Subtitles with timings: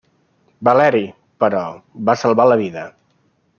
[0.69, 1.01] Valeri,
[1.45, 1.61] però,
[2.09, 2.87] va salvar la vida.